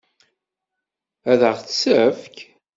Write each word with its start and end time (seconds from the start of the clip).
Ad 1.31 1.41
ɣ-tt-tefk? 1.53 2.37